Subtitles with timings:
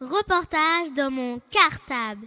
[0.00, 2.26] Reportage dans mon cartable.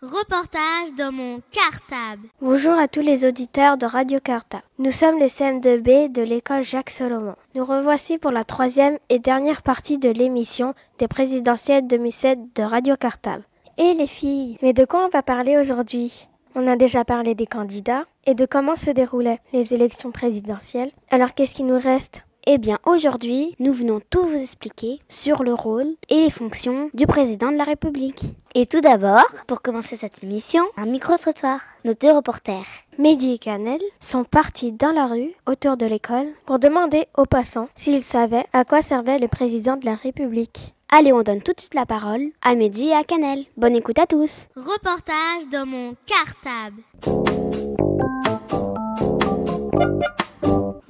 [0.00, 2.28] Reportage dans mon cartable.
[2.40, 4.62] Bonjour à tous les auditeurs de Radio Cartable.
[4.78, 7.34] Nous sommes les CM2B de l'école Jacques Solomon.
[7.56, 12.96] Nous revoici pour la troisième et dernière partie de l'émission des présidentielles 2007 de Radio
[12.96, 13.42] Cartable.
[13.84, 16.28] Et les filles, mais de quoi on va parler aujourd'hui?
[16.54, 20.92] On a déjà parlé des candidats et de comment se déroulaient les élections présidentielles.
[21.10, 22.22] Alors qu'est-ce qui nous reste?
[22.46, 27.08] Eh bien, aujourd'hui, nous venons tout vous expliquer sur le rôle et les fonctions du
[27.08, 28.22] président de la République.
[28.54, 31.58] Et tout d'abord, pour commencer cette émission, un micro-trottoir.
[31.84, 32.68] Nos deux reporters,
[32.98, 37.68] Mehdi et Canel, sont partis dans la rue autour de l'école pour demander aux passants
[37.74, 40.72] s'ils savaient à quoi servait le président de la République.
[40.94, 43.46] Allez, on donne tout de suite la parole à Mehdi et à Canel.
[43.56, 44.48] Bonne écoute à tous.
[44.54, 46.82] Reportage dans mon cartable.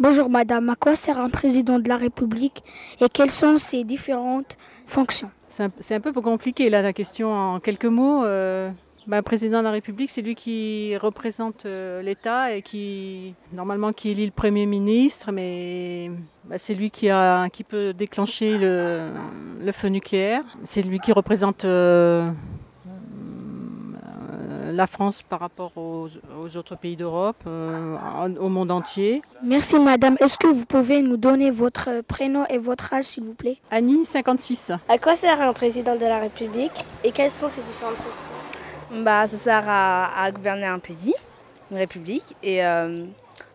[0.00, 2.64] Bonjour madame, à quoi sert un président de la République
[3.00, 5.31] et quelles sont ses différentes fonctions?
[5.48, 8.25] C'est un, un, peu compliqué là la question en quelques mots.
[8.25, 8.72] Euh,
[9.06, 14.11] bah, président de la République, c'est lui qui représente euh, l'État et qui normalement qui
[14.11, 16.11] élit le Premier ministre, mais
[16.44, 19.09] bah, c'est lui qui, a, qui peut déclencher le,
[19.61, 20.42] le feu nucléaire.
[20.64, 22.31] C'est lui qui représente euh,
[24.72, 26.09] la France par rapport aux,
[26.41, 27.97] aux autres pays d'Europe, euh,
[28.41, 29.22] au monde entier.
[29.42, 30.16] Merci madame.
[30.20, 33.59] Est-ce que vous pouvez nous donner votre prénom et votre âge s'il vous plaît?
[33.70, 34.72] Annie, 56.
[34.89, 36.72] À quoi sert un président de la République
[37.05, 38.31] et quelles sont ses différentes fonctions?
[38.92, 41.14] Bah, Ça sert à, gouverner un pays,
[41.70, 43.06] une république, et euh,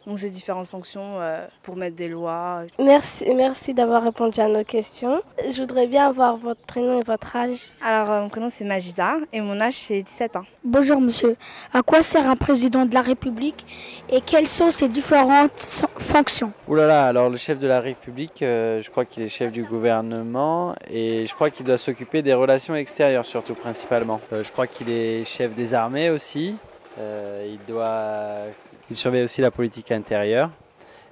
[0.07, 2.61] donc ses différentes fonctions euh, pour mettre des lois.
[2.79, 5.21] Merci, merci d'avoir répondu à nos questions.
[5.45, 7.59] Je voudrais bien avoir votre prénom et votre âge.
[7.83, 10.45] Alors, euh, mon prénom c'est Majida et mon âge c'est 17 ans.
[10.63, 11.35] Bonjour monsieur.
[11.73, 13.65] À quoi sert un président de la République
[14.09, 16.53] et quelles sont ses différentes fonctions?
[16.69, 19.51] Ouh là là, alors le chef de la République, euh, je crois qu'il est chef
[19.51, 24.21] du gouvernement et je crois qu'il doit s'occuper des relations extérieures surtout principalement.
[24.31, 26.55] Euh, je crois qu'il est chef des armées aussi.
[26.97, 28.47] il doit
[28.89, 30.51] il surveille aussi la politique intérieure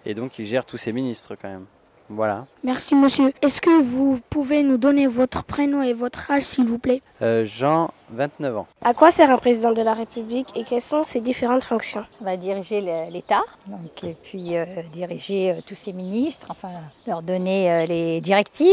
[0.05, 1.65] et donc il gère tous ses ministres quand même.
[2.07, 2.45] Voilà.
[2.63, 3.33] Merci monsieur.
[3.41, 7.01] Est-ce que vous pouvez nous donner votre prénom et votre âge s'il vous plaît?
[7.23, 8.67] Euh, Jean, 29 ans.
[8.83, 12.05] À quoi sert un président de la République et quelles sont ses différentes fonctions?
[12.21, 16.69] On va diriger l'État, donc et puis euh, diriger euh, tous ses ministres, enfin
[17.07, 18.69] leur donner euh, les directives.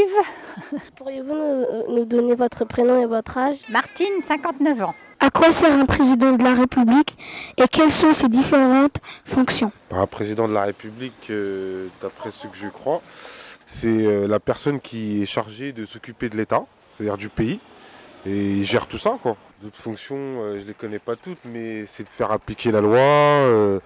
[0.97, 3.57] Pourriez-vous nous, nous donner votre prénom et votre âge?
[3.71, 4.95] Martine, 59 ans.
[5.23, 7.17] À quoi sert un président de la République
[7.57, 9.71] et quelles sont ses différentes fonctions?
[9.93, 13.03] Un président de la République, euh, d'après ce que je crois,
[13.65, 17.61] c'est euh, la personne qui est chargée de s'occuper de l'État, c'est-à-dire du pays,
[18.27, 19.17] et il gère tout ça.
[19.63, 22.81] D'autres fonctions, euh, je ne les connais pas toutes, mais c'est de faire appliquer la
[22.81, 23.79] loi,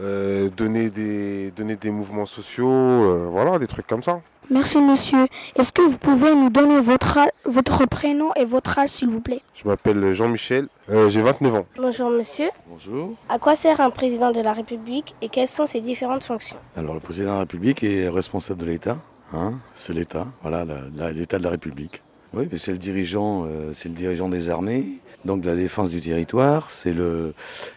[0.00, 4.20] euh, donner, des, donner des mouvements sociaux, voilà, des trucs comme ça.
[4.50, 5.26] Merci monsieur.
[5.56, 9.42] Est-ce que vous pouvez nous donner votre, votre prénom et votre âge s'il vous plaît?
[9.54, 11.66] Je m'appelle Jean-Michel, euh, j'ai 29 ans.
[11.76, 12.48] Bonjour monsieur.
[12.66, 13.14] Bonjour.
[13.28, 16.56] À quoi sert un président de la République et quelles sont ses différentes fonctions?
[16.76, 18.96] Alors le président de la République est responsable de l'État.
[19.34, 20.64] Hein c'est l'État, voilà,
[21.12, 22.02] l'État de la République.
[22.34, 24.84] Oui, c'est le dirigeant, euh, c'est le dirigeant des armées,
[25.24, 26.70] donc la défense du territoire.
[26.70, 27.32] C'est le,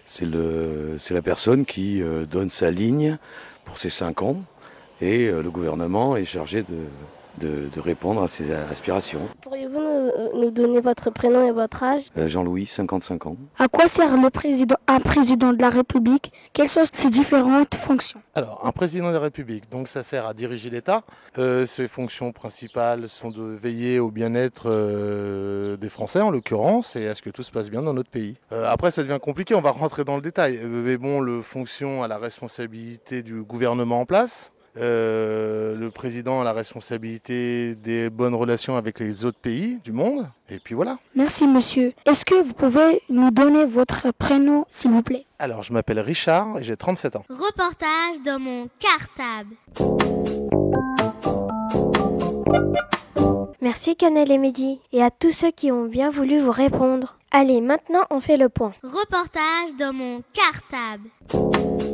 [0.05, 3.17] c'est le, c'est la personne qui euh, donne sa ligne
[3.63, 4.43] pour ces cinq ans
[5.01, 6.75] et euh, le gouvernement est chargé de,
[7.37, 9.27] de, de répondre à ces aspirations.
[9.41, 12.03] Pourriez-vous nous, nous, donner votre prénom et votre âge?
[12.17, 13.37] Euh, Jean-Louis, 55 ans.
[13.57, 16.31] À quoi sert le président, un président de la République?
[16.53, 18.21] Quelles sont ses différentes fonctions?
[18.35, 21.03] Alors, un président de la République, donc ça sert à diriger l'État.
[21.37, 27.07] Euh, ses fonctions principales sont de veiller au bien-être euh, des Français, en l'occurrence, et
[27.07, 28.35] à ce que tout se passe bien dans notre pays.
[28.51, 30.59] Euh, après, ça devient compliqué, on va rentrer dans le détail.
[30.65, 34.51] mais bon, le fonction à la responsabilité du gouvernement en place.
[34.77, 40.29] Euh, le président a la responsabilité des bonnes relations avec les autres pays du monde.
[40.49, 40.97] Et puis voilà.
[41.15, 41.93] Merci monsieur.
[42.05, 45.25] Est-ce que vous pouvez nous donner votre prénom s'il vous plaît?
[45.39, 47.25] Alors je m'appelle Richard et j'ai 37 ans.
[47.29, 49.55] Reportage dans mon cartable.
[53.61, 57.17] Merci Canel et Midi et à tous ceux qui ont bien voulu vous répondre.
[57.31, 58.73] Allez, maintenant on fait le point.
[58.83, 61.90] Reportage dans mon cartable.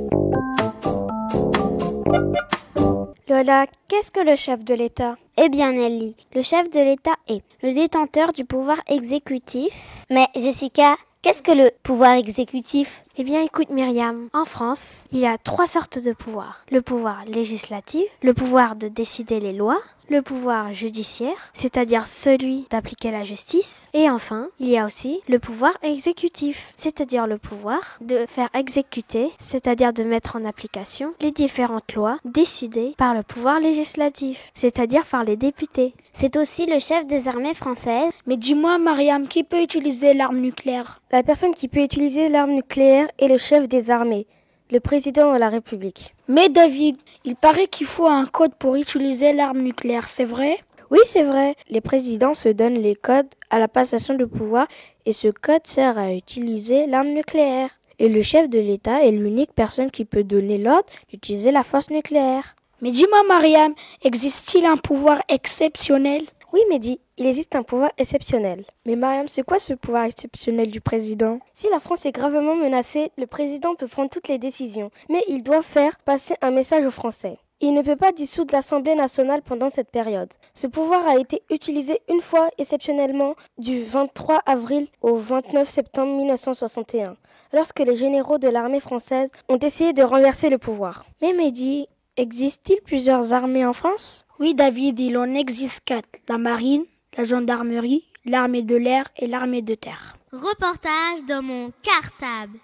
[3.29, 5.18] Lola, qu'est-ce que le chef de l'État?
[5.35, 9.74] Eh bien Nelly, le chef de l'État est le détenteur du pouvoir exécutif.
[10.09, 13.03] Mais Jessica, qu'est-ce que le pouvoir exécutif?
[13.18, 16.63] Eh bien écoute Myriam, en France, il y a trois sortes de pouvoirs.
[16.71, 23.12] Le pouvoir législatif, le pouvoir de décider les lois, le pouvoir judiciaire, c'est-à-dire celui d'appliquer
[23.12, 23.89] la justice.
[23.94, 29.30] Et enfin, il y a aussi le pouvoir exécutif, c'est-à-dire le pouvoir de faire exécuter,
[29.38, 35.24] c'est-à-dire de mettre en application les différentes lois décidées par le pouvoir législatif, c'est-à-dire par
[35.24, 35.94] les députés.
[36.13, 38.12] C'est aussi le chef des armées françaises.
[38.25, 41.01] Mais dis-moi, Mariam, qui peut utiliser l'arme nucléaire?
[41.12, 44.27] La personne qui peut utiliser l'arme nucléaire est le chef des armées,
[44.72, 46.14] le président de la République.
[46.28, 50.58] Mais David, il paraît qu'il faut un code pour utiliser l'arme nucléaire, c'est vrai?
[50.90, 51.56] Oui, c'est vrai.
[51.69, 54.68] Les présidents se donnent les codes à la passation de pouvoir
[55.06, 57.69] et ce code sert à utiliser l'arme nucléaire.
[58.00, 61.90] Et le chef de l'État est l'unique personne qui peut donner l'ordre d'utiliser la force
[61.90, 62.56] nucléaire.
[62.81, 63.74] Mais dis-moi, Mariam,
[64.04, 66.24] existe-t-il un pouvoir exceptionnel?
[66.53, 68.63] Oui, Mehdi, il existe un pouvoir exceptionnel.
[68.85, 71.39] Mais Mariam, c'est quoi ce pouvoir exceptionnel du président?
[71.53, 75.44] Si la France est gravement menacée, le président peut prendre toutes les décisions, mais il
[75.44, 77.38] doit faire passer un message aux Français.
[77.59, 80.31] Il ne peut pas dissoudre l'Assemblée nationale pendant cette période.
[80.53, 87.17] Ce pouvoir a été utilisé une fois exceptionnellement du 23 avril au 29 septembre 1961,
[87.51, 91.05] lorsque les généraux de l'armée française ont essayé de renverser le pouvoir.
[91.21, 91.88] Mais Mehdi,
[92.18, 94.25] existe-t-il plusieurs armées en France?
[94.40, 96.19] Oui, David, il en existe quatre.
[96.28, 96.84] La marine,
[97.18, 100.18] la gendarmerie, l'armée de l'air et l'armée de terre.
[100.34, 102.60] Reportage dans mon cartable.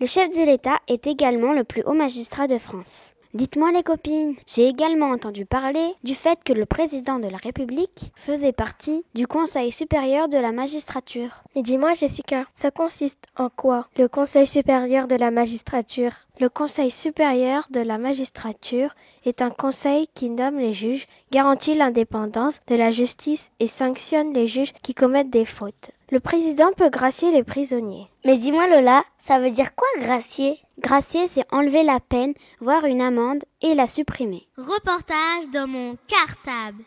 [0.00, 3.14] Le chef de l'État est également le plus haut magistrat de France.
[3.34, 8.12] Dites-moi les copines, j'ai également entendu parler du fait que le président de la République
[8.14, 11.42] faisait partie du Conseil supérieur de la magistrature.
[11.56, 16.12] Mais dis-moi Jessica, ça consiste en quoi le Conseil supérieur de la magistrature?
[16.40, 18.94] Le Conseil supérieur de la magistrature
[19.24, 24.46] est un conseil qui nomme les juges, garantit l'indépendance de la justice et sanctionne les
[24.46, 25.92] juges qui commettent des fautes.
[26.10, 28.08] Le président peut gracier les prisonniers.
[28.26, 30.58] Mais dis-moi Lola, ça veut dire quoi gracier?
[30.82, 34.48] Gracier, c'est enlever la peine, voire une amende, et la supprimer.
[34.58, 36.82] Reportage dans mon cartable.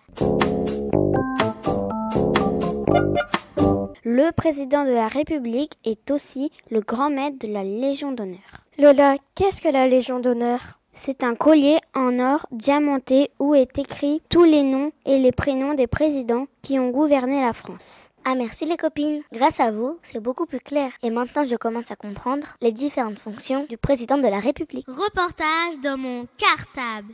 [4.03, 8.65] Le président de la République est aussi le grand maître de la Légion d'honneur.
[8.77, 10.79] Lola, qu'est-ce que la Légion d'honneur?
[10.95, 15.73] C'est un collier en or diamanté où est écrit tous les noms et les prénoms
[15.73, 18.11] des présidents qui ont gouverné la France.
[18.23, 19.21] Ah merci les copines.
[19.31, 20.91] Grâce à vous, c'est beaucoup plus clair.
[21.03, 24.87] Et maintenant, je commence à comprendre les différentes fonctions du président de la République.
[24.87, 27.13] Reportage dans mon cartable.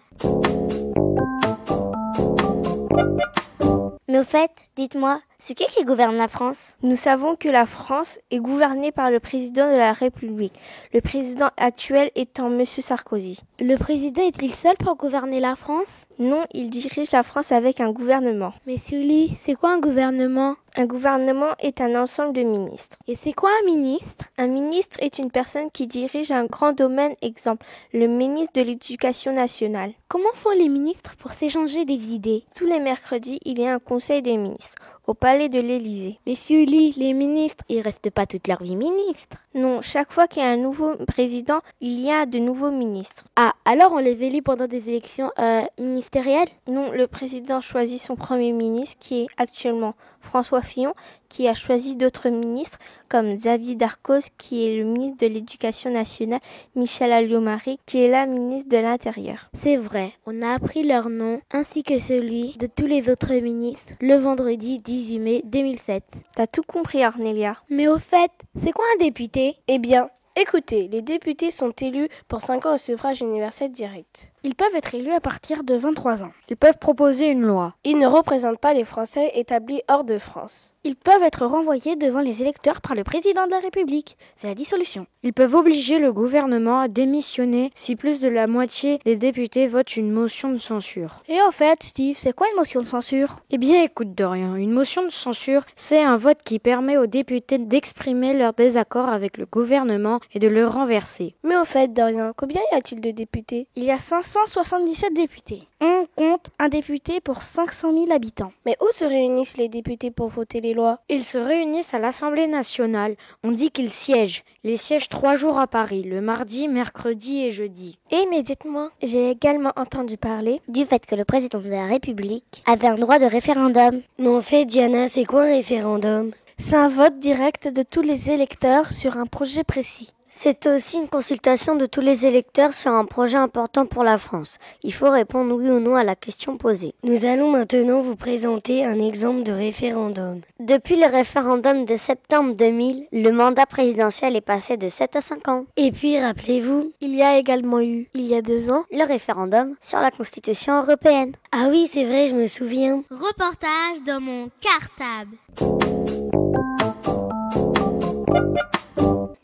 [4.08, 6.76] Mais au fait, dites-moi, c'est qui qui gouverne la France?
[6.84, 10.54] Nous savons que la France est gouvernée par le président de la République,
[10.94, 12.64] le président actuel étant M.
[12.64, 13.40] Sarkozy.
[13.60, 16.06] Le président est-il seul pour gouverner la France?
[16.20, 18.54] Non, il dirige la France avec un gouvernement.
[18.68, 20.58] Mais Sully, c'est quoi un gouvernement?
[20.78, 22.98] Un gouvernement est un ensemble de ministres.
[23.08, 24.26] Et c'est quoi un ministre?
[24.38, 29.34] Un ministre est une personne qui dirige un grand domaine, exemple le ministre de l'Éducation
[29.34, 29.94] nationale.
[30.08, 32.44] Comment font les ministres pour s'échanger des idées?
[32.56, 34.76] Tous les mercredis, il y a un conseil des ministres
[35.08, 36.20] au palais de l'Élysée.
[36.26, 39.38] Mais Sully, les ministres, ils restent pas toute leur vie ministres.
[39.54, 43.26] Non, chaque fois qu'il y a un nouveau président, il y a de nouveaux ministres.
[43.36, 46.48] Ah, alors on les élit pendant des élections euh, ministérielles?
[46.68, 50.94] Non, le président choisit son premier ministre, qui est actuellement François Fillon,
[51.28, 56.40] qui a choisi d'autres ministres comme Xavier Darcos, qui est le ministre de l'Éducation nationale,
[56.76, 59.50] Michel Alliot-Marie, qui est la ministre de l'Intérieur.
[59.54, 63.94] C'est vrai, on a appris leur nom ainsi que celui de tous les autres ministres
[64.00, 66.04] le vendredi 18 mai 2007.
[66.36, 67.58] T'as tout compris, Arnelia.
[67.70, 68.32] Mais au fait,
[68.62, 69.41] c'est quoi un député?
[69.68, 74.31] Eh bien, Écoutez, les députés sont élus pour 5 ans au suffrage universel direct.
[74.44, 76.32] Ils peuvent être élus à partir de 23 ans.
[76.50, 77.76] Ils peuvent proposer une loi.
[77.84, 80.74] Ils ne représentent pas les Français établis hors de France.
[80.84, 84.18] Ils peuvent être renvoyés devant les électeurs par le président de la République.
[84.36, 85.06] C'est la dissolution.
[85.22, 89.96] Ils peuvent obliger le gouvernement à démissionner si plus de la moitié des députés votent
[89.96, 91.22] une motion de censure.
[91.28, 93.42] Et au fait, Steve, c'est quoi une motion de censure?
[93.52, 97.60] Eh bien, écoute Dorian, une motion de censure, c'est un vote qui permet aux députés
[97.60, 101.36] d'exprimer leur désaccord avec le gouvernement et de le renverser.
[101.44, 103.68] Mais au fait, Dorian, combien y a-t-il de députés?
[103.76, 104.00] Il y a
[104.32, 105.68] 577 députés.
[105.82, 108.54] On compte un député pour 500 000 habitants.
[108.66, 111.00] Mais où se réunissent les députés pour voter les lois?
[111.10, 113.18] Ils se réunissent à l'Assemblée nationale.
[113.44, 114.46] On dit qu'ils siègent.
[114.64, 117.98] Ils siègent trois jours à Paris, le mardi, mercredi et jeudi.
[118.10, 122.64] Et mais dites-moi, j'ai également entendu parler du fait que le président de la République
[122.66, 124.02] avait un droit de référendum.
[124.18, 126.32] Mais en fait, Diana, c'est quoi un référendum?
[126.58, 130.14] C'est un vote direct de tous les électeurs sur un projet précis.
[130.34, 134.60] C'est aussi une consultation de tous les électeurs sur un projet important pour la France.
[134.82, 136.96] Il faut répondre oui ou non à la question posée.
[137.04, 140.40] Nous allons maintenant vous présenter un exemple de référendum.
[140.62, 145.48] Depuis le référendum de septembre 2000, le mandat présidentiel est passé de 7 à 5
[145.50, 145.66] ans.
[145.76, 149.76] Et puis, rappelez-vous, il y a également eu, il y a deux ans, le référendum
[149.82, 151.34] sur la Constitution européenne.
[151.52, 153.04] Ah oui, c'est vrai, je me souviens.
[153.12, 156.21] Reportage dans mon cartable.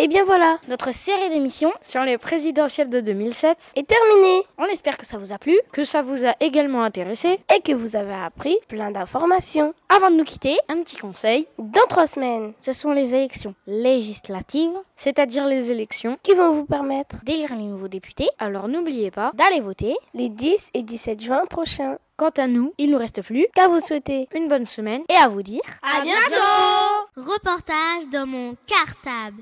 [0.07, 4.41] Et bien voilà, notre série d'émissions sur les présidentielles de 2007 est terminée.
[4.57, 7.73] On espère que ça vous a plu, que ça vous a également intéressé et que
[7.73, 9.73] vous avez appris plein d'informations.
[9.89, 11.45] Avant de nous quitter, un petit conseil.
[11.59, 17.17] Dans trois semaines, ce sont les élections législatives, c'est-à-dire les élections qui vont vous permettre
[17.25, 18.29] d'élire les nouveaux députés.
[18.39, 21.97] Alors n'oubliez pas d'aller voter les 10 et 17 juin prochains.
[22.15, 25.27] Quant à nous, il nous reste plus qu'à vous souhaiter une bonne semaine et à
[25.27, 26.86] vous dire à bientôt.
[27.17, 29.41] Reportage dans mon cartable.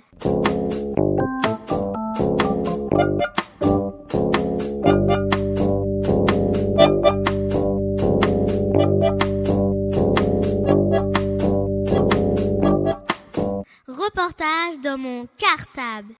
[13.90, 16.14] Reportage dans mon cartable.